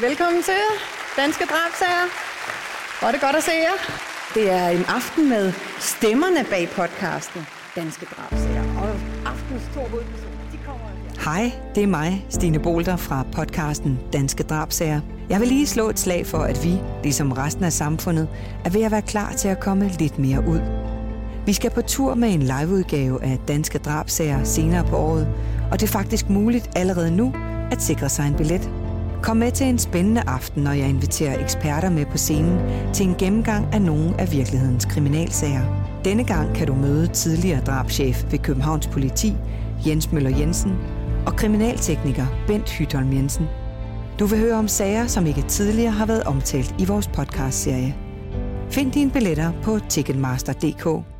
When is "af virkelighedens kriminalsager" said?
34.20-35.62